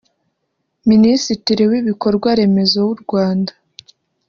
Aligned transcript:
Minisitiri 0.91 1.63
w’ibikorwa 1.71 2.29
remezo 2.39 2.79
w’u 2.87 2.97
Rwanda 3.03 3.51